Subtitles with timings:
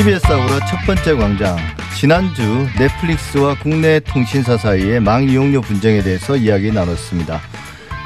[0.00, 1.58] TBS 아우라 첫 번째 광장.
[1.94, 2.42] 지난주
[2.78, 7.38] 넷플릭스와 국내 통신사 사이의 망 이용료 분쟁에 대해서 이야기 나눴습니다.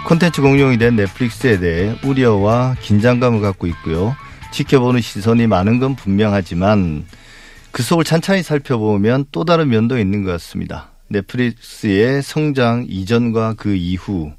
[0.04, 4.16] 콘텐츠 공룡이 된 넷플릭스에 대해 우려와 긴장감을 갖고 있고요.
[4.50, 7.04] 지켜보는 시선이 많은 건 분명하지만
[7.70, 10.90] 그 속을 찬찬히 살펴보면 또 다른 면도 있는 것 같습니다.
[11.10, 14.32] 넷플릭스의 성장 이전과 그 이후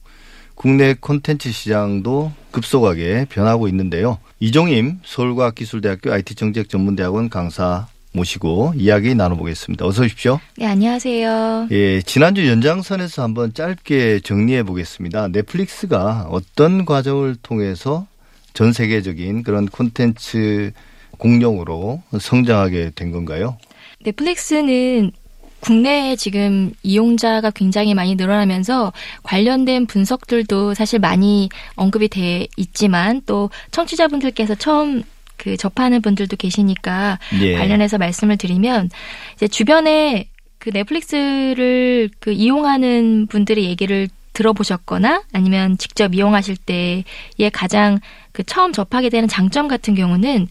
[0.55, 4.17] 국내 콘텐츠 시장도 급속하게 변하고 있는데요.
[4.39, 9.85] 이종임 서울과학기술대학교 IT정책전문대학원 강사 모시고 이야기 나눠보겠습니다.
[9.85, 10.39] 어서 오십시오.
[10.57, 11.67] 네, 안녕하세요.
[11.71, 15.27] 예, 지난주 연장선에서 한번 짧게 정리해 보겠습니다.
[15.27, 18.07] 넷플릭스가 어떤 과정을 통해서
[18.53, 20.71] 전 세계적인 그런 콘텐츠
[21.17, 23.57] 공룡으로 성장하게 된 건가요?
[24.05, 25.11] 넷플릭스는
[25.59, 34.55] 국내에 지금 이용자가 굉장히 많이 늘어나면서 관련된 분석들도 사실 많이 언급이 돼 있지만 또 청취자분들께서
[34.55, 35.03] 처음
[35.37, 37.55] 그 접하는 분들도 계시니까 예.
[37.55, 38.89] 관련해서 말씀을 드리면
[39.35, 47.03] 이제 주변에 그 넷플릭스를 그 이용하는 분들의 얘기를 들어보셨거나 아니면 직접 이용하실 때에
[47.51, 47.99] 가장
[48.31, 50.47] 그 처음 접하게 되는 장점 같은 경우는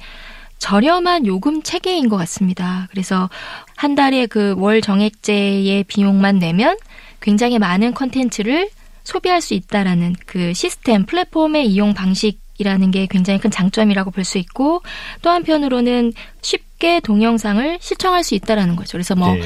[0.64, 2.88] 저렴한 요금 체계인 것 같습니다.
[2.90, 3.28] 그래서
[3.76, 6.78] 한 달에 그 월 정액제의 비용만 내면
[7.20, 8.70] 굉장히 많은 컨텐츠를
[9.02, 14.38] 소비할 수 있다라는 그 시스템, 플랫폼의 이용 방식 이라는 게 굉장히 큰 장점이라고 볼 수
[14.38, 14.80] 있고
[15.20, 18.92] 또 한편으로는 쉽 게 동영상을 시청할 수 있다라는 거죠.
[18.92, 19.42] 그래서 뭐 네.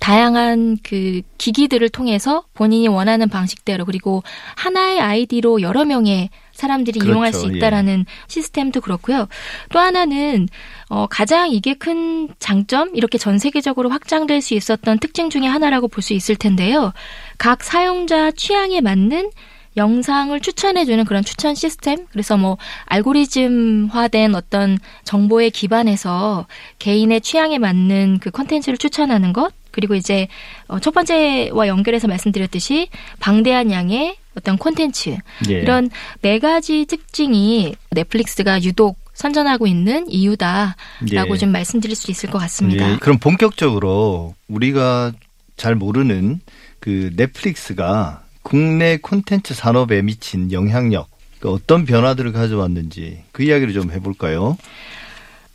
[0.00, 4.22] 다양한 그 기기들을 통해서 본인이 원하는 방식대로 그리고
[4.56, 7.12] 하나의 아이디로 여러 명의 사람들이 그렇죠.
[7.12, 9.28] 이용할 수 있다라는 시스템도 그렇고요.
[9.70, 10.48] 또 하나는
[10.88, 16.02] 어 가장 이게 큰 장점 이렇게 전 세계적으로 확장될 수 있었던 특징 중에 하나라고 볼
[16.02, 16.92] 수 있을 텐데요.
[17.38, 19.30] 각 사용자 취향에 맞는
[19.76, 22.06] 영상을 추천해주는 그런 추천 시스템.
[22.10, 26.46] 그래서 뭐 알고리즘화된 어떤 정보에 기반해서
[26.78, 29.52] 개인의 취향에 맞는 그 컨텐츠를 추천하는 것.
[29.70, 30.28] 그리고 이제
[30.68, 32.88] 어, 첫 번째와 연결해서 말씀드렸듯이
[33.20, 35.16] 방대한 양의 어떤 콘텐츠
[35.48, 35.54] 예.
[35.54, 35.90] 이런
[36.20, 40.74] 네 가지 특징이 넷플릭스가 유독 선전하고 있는 이유다라고
[41.12, 41.38] 예.
[41.38, 42.92] 좀 말씀드릴 수 있을 것 같습니다.
[42.92, 45.12] 예, 그럼 본격적으로 우리가
[45.56, 46.40] 잘 모르는
[46.80, 48.21] 그 넷플릭스가
[48.52, 51.08] 국내 콘텐츠 산업에 미친 영향력,
[51.40, 54.58] 그 어떤 변화들을 가져왔는지 그 이야기를 좀 해볼까요?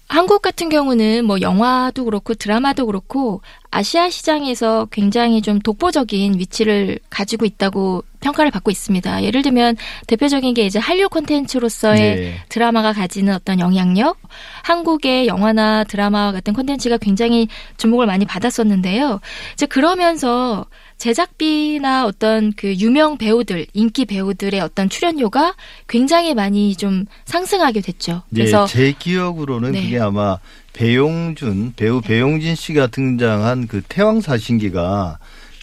[0.10, 7.46] 한국 같은 경우는 뭐 영화도 그렇고 드라마도 그렇고 아시아 시장에서 굉장히 좀 독보적인 위치를 가지고
[7.46, 9.24] 있다고 평가를 받고 있습니다.
[9.24, 9.76] 예를 들면
[10.08, 12.36] 대표적인 게 이제 한류 콘텐츠로서의 네.
[12.50, 14.18] 드라마가 가지는 어떤 영향력,
[14.64, 17.48] 한국의 영화나 드라마 같은 콘텐츠가 굉장히
[17.78, 19.20] 주목을 많이 받았었는데요.
[19.54, 20.66] 이제 그러면서
[20.98, 25.56] 제작비나 어떤 그 유명 배우들, 인기 배우들의 어떤 출연료가
[25.88, 28.24] 굉장히 많이 좀 상승하게 됐죠.
[28.34, 29.84] 그래서 예, 제 기억으로는 네.
[29.84, 30.38] 그게 아마
[30.74, 35.20] 배용준 배우 배용진 씨가 등장한 그 태왕 사신기가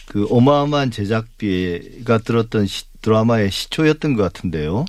[0.07, 4.85] 그 어마어마한 제작비가 들었던 시- 드라마의 시초였던 것 같은데요.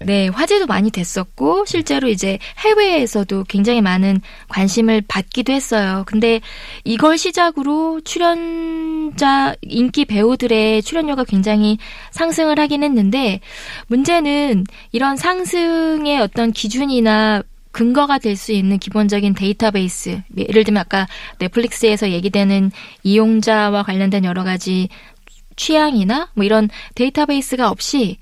[0.00, 6.04] 네, 화제도 많이 됐었고, 실제로 이제 해외에서도 굉장히 많은 관심을 받기도 했어요.
[6.06, 6.40] 근데
[6.84, 11.78] 이걸 시작으로 출연자, 인기 배우들의 출연료가 굉장히
[12.12, 13.40] 상승을 하긴 했는데,
[13.88, 17.42] 문제는 이런 상승의 어떤 기준이나
[17.72, 20.22] 근거가 될 수 있는 기본적인 데이터베이스.
[20.36, 21.06] 예를 들면 아까
[21.38, 22.70] 넷플릭스에서 얘기되는
[23.02, 24.88] 이용자와 관련된 여러 가지
[25.56, 28.18] 취향이나 뭐 이런 데이터베이스가 없이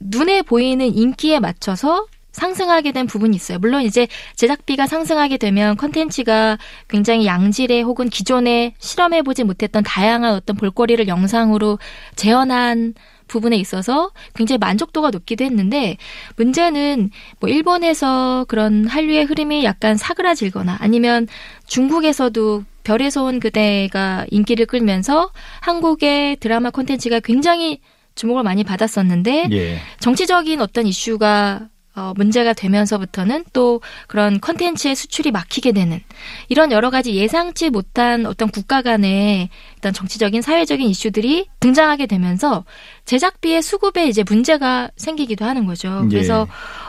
[0.00, 3.58] 눈에 보이는 인기에 맞춰서 상승하게 된 부분이 있어요.
[3.58, 4.06] 물론 이제
[4.36, 11.78] 제작비가 상승하게 되면 컨텐츠가 굉장히 양질의 혹은 기존에 실험해보지 못했던 다양한 어떤 볼거리를 영상으로
[12.16, 12.94] 재현한
[13.26, 15.96] 부분에 있어서 굉장히 만족도가 높기도 했는데
[16.36, 21.28] 문제는 뭐 일본에서 그런 한류의 흐름이 약간 사그라질거나 아니면
[21.66, 25.30] 중국에서도 별에서 온 그대가 인기를 끌면서
[25.60, 27.80] 한국의 드라마 콘텐츠가 굉장히
[28.20, 29.78] 주목을 많이 받았었는데 예.
[29.98, 36.00] 정치적인 어떤 이슈가 어, 문제가 되면서부터는 또 그런 컨텐츠의 수출이 막히게 되는
[36.48, 42.64] 이런 여러 가지 예상치 못한 어떤 국가 간의 어떤 정치적인 사회적인 이슈들이 등장하게 되면서
[43.06, 46.02] 제작비의 수급에 이제 문제가 생기기도 하는 거죠.
[46.04, 46.08] 예.
[46.08, 46.46] 그래서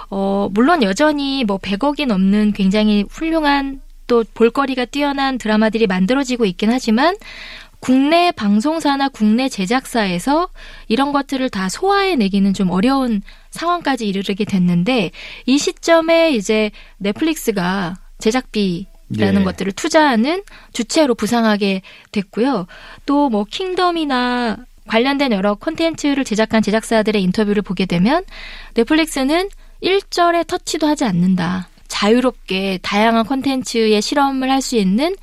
[0.10, 7.16] 어, 물론 여전히 뭐 100억이 넘는 굉장히 훌륭한 또 볼거리가 뛰어난 드라마들이 만들어지고 있긴 하지만
[7.82, 10.50] 국내 방송사나 국내 제작사에서
[10.88, 15.12] 이런 것들을 다 소화해내기는 좀 어려운 상황까지 이르게 됐는데
[15.48, 18.86] 이 시점에 이제 넷플릭스가 제작비
[19.18, 19.46] 라는 예.
[19.46, 21.82] 것들을 투자하는 주체로 부상하게
[22.14, 22.68] 됐고요.
[23.06, 24.58] 또 뭐 킹덤이나
[24.88, 28.24] 관련된 여러 콘텐츠를 제작한 제작사들의 인터뷰를 보게 되면
[28.76, 29.50] 넷플릭스는
[29.82, 31.68] 일절에 터치도 하지 않는다.
[31.88, 35.16] 자유롭게 다양한 콘텐츠의 실험을 할 수 있는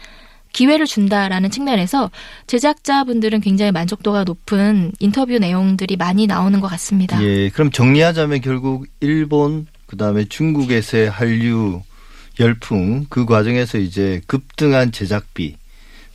[0.59, 2.11] 기회를 준다라는 측면에서
[2.49, 7.23] 제작자분들은 굉장히 만족도가 높은 인터뷰 내용들이 많이 나오는 것 같습니다.
[7.23, 11.83] 예, 그럼 정리하자면 결국 일본 그다음에 중국에서의 한류
[12.41, 15.55] 열풍 그 과정에서 이제 급등한 제작비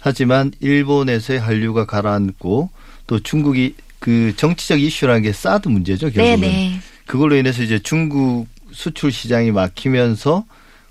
[0.02, 2.70] 하지만 일본에서의 한류가 가라앉고
[3.08, 6.80] 또 중국이 그 정치적 이슈라는 게 사드 문제죠 결국은 네네.
[7.06, 10.44] 그걸로 인해서 이제 중국 수출 시장이 막히면서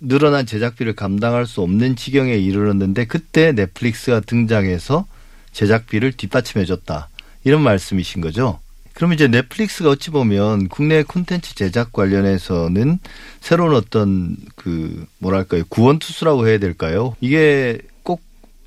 [0.04, 5.06] 늘어난 제작비를 감당할 수 없는 지경에 이르렀는데 그때 넷플릭스가 등장해서
[5.52, 7.08] 제작비를 뒷받침해줬다
[7.44, 8.58] 이런 말씀이신 거죠.
[8.94, 12.98] 그럼 이제 넷플릭스가 어찌 보면 국내 콘텐츠 제작 관련해서는
[13.40, 17.14] 새로운 어떤 그 뭐랄까요 구원투수라고 해야 될까요?
[17.20, 18.20] 이게 꼭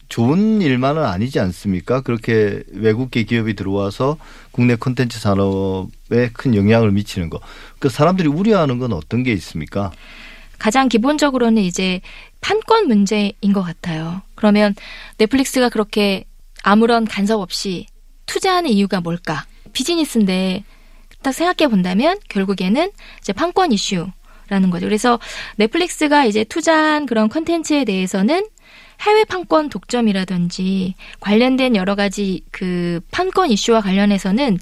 [0.08, 2.00] 좋은 일만은 아니지 않습니까?
[2.02, 4.18] 그렇게 외국계 기업이 들어와서
[4.52, 7.42] 국내 콘텐츠 산업에 큰 영향을 미치는 거.
[7.80, 9.92] 그 사람들이 우려하는 건 어떤 게 있습니까?
[10.58, 12.02] 가장 기본적으로는 이제
[12.42, 14.22] 판권 문제인 것 같아요.
[14.36, 14.76] 그러면
[15.18, 16.26] 넷플릭스가 그렇게
[16.64, 17.88] 아무런 간섭 없이
[18.26, 19.46] 투자하는 이유가 뭘까?
[19.74, 20.64] 비즈니스인데
[21.22, 24.86] 딱 생각해 본다면 결국에는 이제 판권 이슈라는 거죠.
[24.86, 25.20] 그래서
[25.58, 28.46] 넷플릭스가 이제 투자한 그런 컨텐츠에 대해서는
[29.02, 34.58] 해외 판권 독점이라든지 관련된 여러 가지 그 판권 이슈와 관련해서는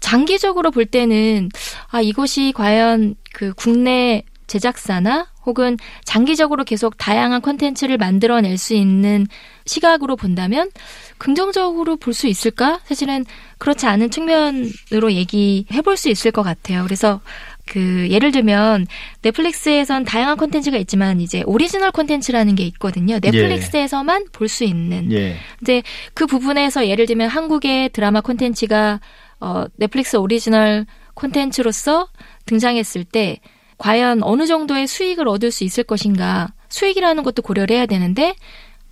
[0.00, 1.48] 장기적으로 볼 때는
[1.88, 9.26] 아 이것이 과연 그 국내 제작사나 혹은 장기적으로 계속 다양한 콘텐츠를 만들어낼 수 있는
[9.66, 10.70] 시각으로 본다면
[11.18, 12.80] 긍정적으로 볼 수 있을까?
[12.84, 13.24] 사실은
[13.58, 16.84] 그렇지 않은 측면으로 얘기해 볼 수 있을 것 같아요.
[16.84, 17.20] 그래서
[17.66, 18.86] 그 예를 들면
[19.22, 23.18] 넷플릭스에선 다양한 콘텐츠가 있지만 이제 오리지널 콘텐츠라는 게 있거든요.
[23.22, 24.32] 넷플릭스에서만 예.
[24.32, 25.12] 볼수 있는.
[25.12, 25.36] 예.
[25.62, 25.82] 이제
[26.14, 29.00] 그 부분에서 예를 들면 한국의 드라마 콘텐츠가
[29.40, 32.08] 어 넷플릭스 오리지널 콘텐츠로서
[32.46, 33.38] 등장했을 때
[33.82, 38.36] 과연 어느 정도의 수익을 얻을 수 있을 것인가 수익이라는 것도 고려를 해야 되는데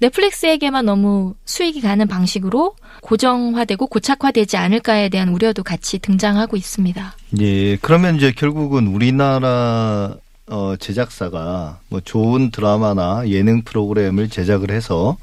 [0.00, 7.14] 넷플릭스에게만 너무 수익이 가는 방식으로 고정화되고 고착화되지 않을까에 대한 우려도 같이 등장하고 있습니다.
[7.40, 10.16] 예, 그러면 이제 결국은 우리나라
[10.48, 15.16] 어, 제작사가 뭐 좋은 드라마나 예능 프로그램을 제작을 해서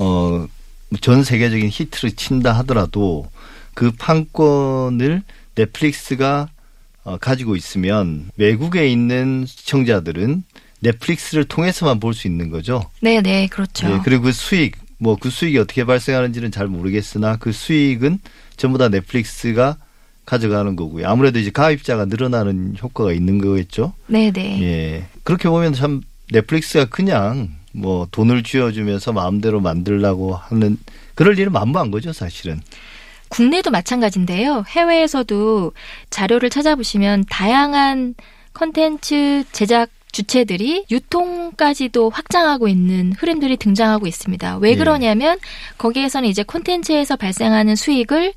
[0.00, 0.48] 어,
[1.00, 3.28] 전 세계적인 히트를 친다 하더라도
[3.74, 5.22] 그 판권을
[5.54, 6.55] 넷플릭스가 어,
[7.20, 10.42] 가지고 있으면 외국에 있는 시청자들은
[10.80, 12.84] 넷플릭스를 통해서만 볼 수 있는 거죠.
[13.00, 13.88] 네, 네, 그렇죠.
[13.88, 18.18] 네, 그리고 그 수익, 뭐 그 수익이 어떻게 발생하는지는 잘 모르겠으나 그 수익은
[18.56, 19.76] 전부 다 넷플릭스가
[20.24, 21.08] 가져가는 거고요.
[21.08, 23.92] 아무래도 이제 가입자가 늘어나는 효과가 있는 거겠죠.
[24.08, 24.62] 네, 네.
[24.62, 25.04] 예.
[25.22, 26.00] 그렇게 보면 참
[26.32, 30.78] 넷플릭스가 그냥 뭐 돈을 쥐어주면서 마음대로 만들라고 하는
[31.14, 32.60] 그럴 일은 만무한 거죠, 사실은.
[33.28, 34.64] 국내도 마찬가지인데요.
[34.68, 35.72] 해외에서도
[36.10, 38.14] 자료를 찾아보시면 다양한
[38.52, 44.58] 컨텐츠 제작 주체들이 유통까지도 확장하고 있는 흐름들이 등장하고 있습니다.
[44.58, 44.76] 왜 예.
[44.76, 45.38] 그러냐면
[45.76, 48.32] 거기에서는 이제 콘텐츠에서 발생하는 수익을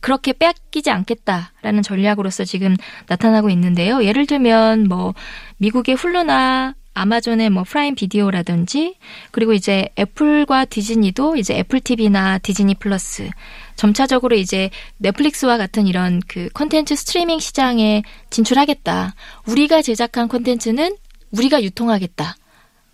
[0.00, 4.04] 그렇게 뺏기지 않겠다라는 전략으로서 지금 나타나고 있는데요.
[4.04, 5.14] 예를 들면 뭐
[5.58, 8.96] 미국의 훌루나 아마존의 뭐 프라임 비디오라든지
[9.30, 13.28] 그리고 이제 애플과 디즈니도 이제 애플 TV나 디즈니 플러스
[13.76, 19.14] 점차적으로 이제 넷플릭스와 같은 이런 그 컨텐츠 스트리밍 시장에 진출하겠다.
[19.46, 20.96] 우리가 제작한 컨텐츠는
[21.32, 22.36] 우리가 유통하겠다.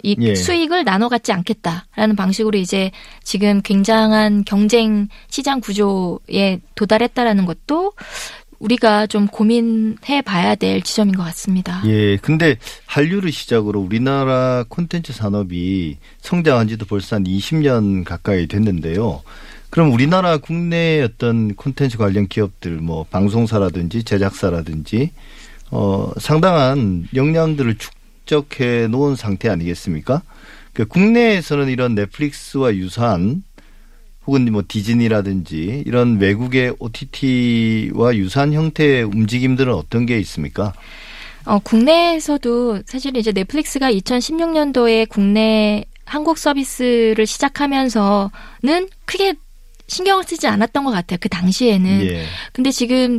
[0.03, 0.35] 이 예.
[0.35, 2.91] 수익을 나눠 갖지 않겠다라는 방식으로 이제
[3.23, 7.93] 지금 굉장한 경쟁 시장 구조에 도달했다라는 것도
[8.61, 11.83] 우리가 좀 고민해 봐야 될 지점인 것 같습니다.
[11.87, 12.17] 예.
[12.19, 19.23] 근데 한류를 시작으로 우리나라 콘텐츠 산업이 성장한 지도 벌써 한 20년 가까이 됐는데요.
[19.71, 25.13] 그럼 우리나라 국내 어떤 콘텐츠 관련 기업들 뭐 방송사라든지 제작사라든지
[25.71, 30.23] 어 상당한 역량들을 축적해 놓은 상태 아니겠습니까?
[30.73, 33.43] 그 국내에서는 이런 넷플릭스와 유사한
[34.31, 40.73] 혹은 뭐 디즈니라든지 이런 외국의 OTT와 유사한 형태의 움직임들은 어떤 게 있습니까?
[41.45, 49.35] 어, 국내에서도 사실 이제 넷플릭스가 2016년도에 국내 한국 서비스를 시작하면서는 크게
[49.89, 51.19] 신경을 쓰지 않았던 것 같아요.
[51.21, 52.03] 그 당시에는.
[52.03, 52.25] 예.
[52.53, 53.19] 근데 지금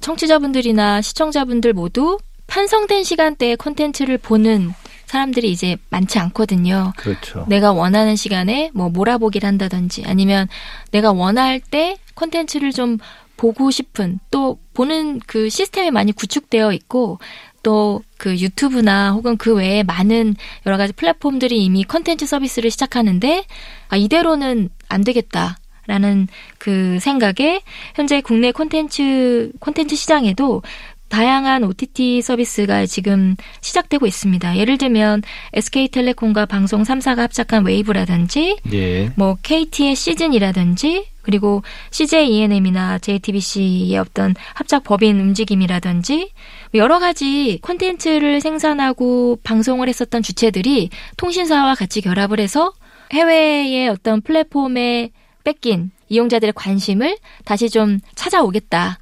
[0.00, 4.74] 청취자분들이나 시청자분들 모두 편성된 시간대에 콘텐츠를 보는
[5.10, 6.92] 사람들이 이제 많지 않거든요.
[6.96, 7.44] 그렇죠.
[7.48, 10.48] 내가 원하는 시간에 뭐 몰아보기를 한다든지 아니면
[10.90, 12.98] 내가 원할 때 콘텐츠를 좀
[13.36, 17.18] 보고 싶은 또 보는 그 시스템이 많이 구축되어 있고
[17.62, 20.36] 또 그 유튜브나 혹은 그 외에 많은
[20.66, 23.46] 여러 가지 플랫폼들이 이미 콘텐츠 서비스를 시작하는데
[23.88, 25.56] 아 이대로는 안 되겠다.
[25.86, 27.62] 라는 그 생각에
[27.96, 30.62] 현재 국내 콘텐츠 콘텐츠 시장에도
[31.10, 34.56] 다양한 OTT 서비스가 지금 시작되고 있습니다.
[34.56, 39.10] 예를 들면 SK텔레콤과 방송 3사가 합작한 웨이브라든지 예.
[39.16, 46.30] 뭐 KT의 시즌이라든지 그리고 CJ ENM이나 JTBC의 어떤 합작 법인 움직임이라든지
[46.74, 52.72] 여러 가지 콘텐츠를 생산하고 방송을 했었던 주체들이 통신사와 같이 결합을 해서
[53.12, 55.10] 해외의 어떤 플랫폼에
[55.44, 58.98] 뺏긴 이용자들의 관심을 다시 좀 찾아오겠다라는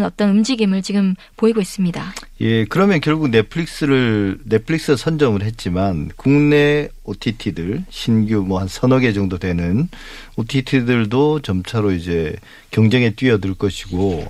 [0.00, 0.04] 예.
[0.04, 2.14] 어떤 움직임을 지금 보이고 있습니다.
[2.40, 9.38] 예, 그러면 결국 넷플릭스를 넷플릭스 선점을 했지만 국내 OTT들 신규 뭐 한 서너 개 정도
[9.38, 9.88] 되는
[10.36, 12.34] OTT들도 점차로 이제
[12.70, 14.26] 경쟁에 뛰어들 것이고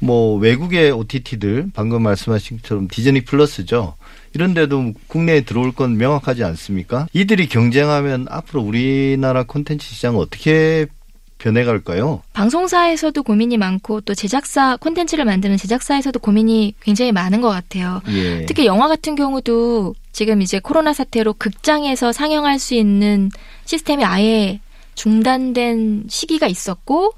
[0.00, 3.94] 뭐 외국의 OTT들 방금 말씀하신 것처럼 디즈니 플러스죠.
[4.34, 7.06] 이런데도 국내에 들어올 건 명확하지 않습니까?
[7.12, 10.86] 이들이 경쟁하면 앞으로 우리나라 콘텐츠 시장은 어떻게
[11.42, 12.22] 변해갈까요?
[12.32, 18.00] 방송사에서도 고민이 많고 또 제작사 콘텐츠를 만드는 제작사에서도 고민이 굉장히 많은 것 같아요.
[18.08, 18.46] 예.
[18.46, 23.30] 특히 영화 같은 경우도 지금 이제 코로나 사태로 극장에서 상영할 수 있는
[23.64, 24.60] 시스템이 아예
[24.94, 27.14] 중단된 시기가 있었고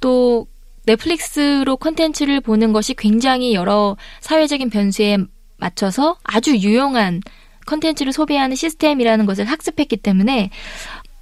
[0.00, 0.46] 또
[0.86, 5.18] 넷플릭스로 콘텐츠를 보는 것이 굉장히 여러 사회적인 변수에
[5.58, 7.20] 맞춰서 아주 유용한
[7.66, 10.50] 콘텐츠를 소비하는 시스템이라는 것을 학습했기 때문에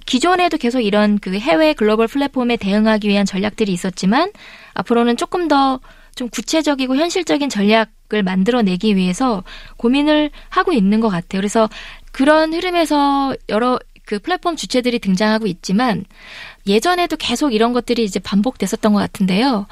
[0.05, 4.31] 기존에도 계속 이런 그 해외 글로벌 플랫폼에 대응하기 위한 전략들이 있었지만
[4.73, 5.79] 앞으로는 조금 더
[6.15, 9.43] 좀 구체적이고 현실적인 전략을 만들어내기 위해서
[9.77, 11.39] 고민을 하고 있는 것 같아요.
[11.39, 11.69] 그래서
[12.11, 16.05] 그런 흐름에서 여러 그 플랫폼 주체들이 등장하고 있지만
[16.67, 19.67] 예전에도 계속 이런 것들이 이제 반복됐었던 것 같은데요.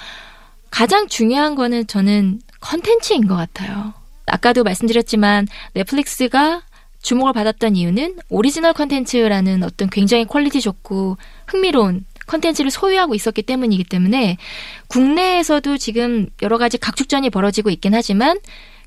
[0.69, 3.93] 가장 중요한 거는 저는 컨텐츠인 것 같아요.
[4.25, 6.63] 아까도 말씀드렸지만 넷플릭스가
[7.03, 14.37] 주목을 받았던 이유는 오리지널 컨텐츠라는 어떤 굉장히 quality 좋고 흥미로운 컨텐츠를 소유하고 있었기 때문이기 때문에
[14.87, 18.39] 국내에서도 지금 여러 가지 각축전이 벌어지고 있긴 하지만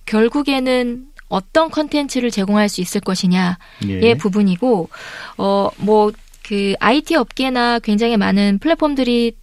[0.06, 3.56] 결국에는 어떤 컨텐츠를 제공할 수 있을 것이냐의
[3.88, 4.14] 예.
[4.14, 4.88] 부분이고
[5.36, 9.36] 어 뭐 그 IT 업계나 굉장히 많은 플랫폼들이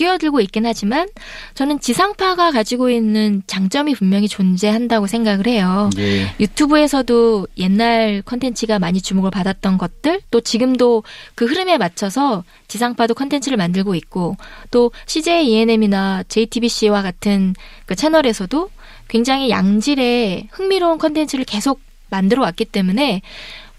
[0.00, 1.08] 뛰어들고 있긴 하지만
[1.52, 5.90] 저는 지상파가 가지고 있는 장점이 분명히 존재한다고 생각을 해요.
[5.98, 6.34] 예.
[6.40, 11.02] 유튜브에서도 옛날 컨텐츠가 많이 주목을 받았던 것들 또 지금도
[11.34, 14.38] 그 흐름에 맞춰서 지상파도 컨텐츠를 만들고 있고
[14.70, 17.54] 또 CJ ENM이나 JTBC와 같은
[17.84, 18.70] 그 채널에서도
[19.08, 23.20] 굉장히 양질의 흥미로운 컨텐츠를 계속 만들어 왔기 때문에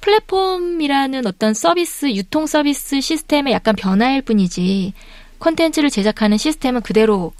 [0.01, 4.93] 플랫폼이라는 어떤 서비스 유통 서비스 시스템의 약간 변화일 뿐이지
[5.41, 7.33] 콘텐츠를 제작하는 시스템은 그대로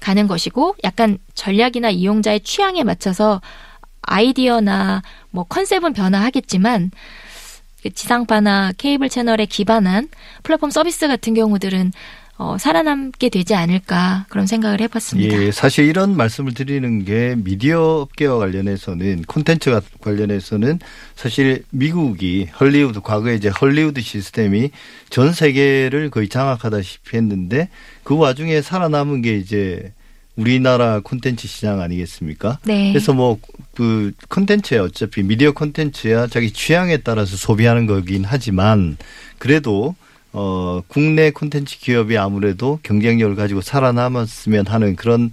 [0.00, 3.40] 가는 것이고 약간 전략이나 이용자의 취향에 맞춰서
[4.02, 6.90] 아이디어나 뭐 컨셉은 변화하겠지만
[7.82, 10.08] 그 지상파나 케이블 채널에 기반한
[10.42, 11.92] 플랫폼 서비스 같은 경우들은
[12.36, 15.36] 어, 살아남게 되지 않을까 그런 생각을 해봤습니다.
[15.36, 20.80] 예, 사실 이런 말씀을 드리는 게 미디어 업계와 관련해서는 콘텐츠와 관련해서는
[21.14, 24.70] 사실 미국이 헐리우드 과거에 이제 헐리우드 시스템이
[25.10, 27.68] 전 세계를 거의 장악하다시피 했는데
[28.02, 29.92] 그 와중에 살아남은 게 이제
[30.36, 32.58] 우리나라 콘텐츠 시장 아니겠습니까?
[32.64, 32.92] 네.
[32.92, 33.38] 그래서 뭐
[33.74, 38.96] 그 콘텐츠야 어차피 미디어 콘텐츠야 자기 취향에 따라서 소비하는 거긴 하지만
[39.38, 39.94] 그래도
[40.36, 45.30] 어 국내 콘텐츠 기업이 아무래도 경쟁력을 가지고 살아남았으면 하는 그런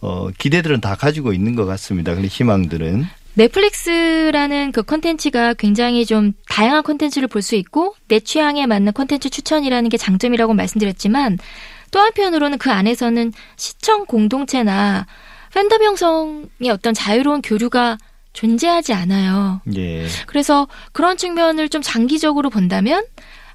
[0.00, 2.12] 어 기대들은 다 가지고 있는 것 같습니다.
[2.14, 8.92] 그런 희망들은 넷플릭스라는 그 컨텐츠가 굉장히 좀 다양한 컨텐츠를 볼 수 있고 내 취향에 맞는
[8.92, 11.38] 컨텐츠 추천이라는 게 장점이라고 말씀드렸지만
[11.90, 15.06] 또 한편으로는 그 안에서는 시청 공동체나
[15.54, 17.98] 팬덤 형성의 어떤 자유로운 교류가
[18.32, 19.60] 존재하지 않아요.
[19.76, 20.06] 예.
[20.26, 23.04] 그래서 그런 측면을 좀 장기적으로 본다면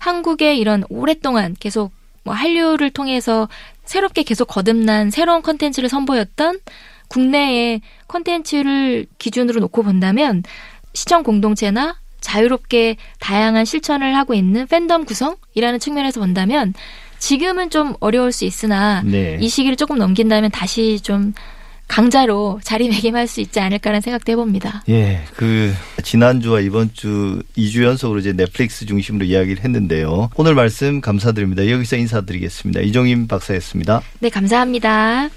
[0.01, 1.91] 한국의 이런 오랫동안 계속
[2.23, 3.47] 뭐 한류를 통해서
[3.85, 6.59] 새롭게 계속 거듭난 새로운 컨텐츠를 선보였던
[7.07, 10.41] 국내의 컨텐츠를 기준으로 놓고 본다면
[10.93, 16.73] 시청 공동체나 자유롭게 다양한 실천을 하고 있는 팬덤 구성이라는 측면에서 본다면
[17.19, 19.37] 지금은 좀 어려울 수 있으나 네.
[19.39, 21.33] 이 시기를 조금 넘긴다면 다시 좀
[21.91, 24.83] 강자로 자리매김할 수 있지 않을까라는 생각도 해봅니다.
[24.87, 30.29] 예, 그 지난주와 이번 주 2주 연속으로 이제 넷플릭스 중심으로 이야기를 했는데요.
[30.37, 31.69] 오늘 말씀 감사드립니다.
[31.69, 32.79] 여기서 인사드리겠습니다.
[32.79, 34.01] 이종임 박사였습니다.
[34.19, 35.29] 네, 감사합니다.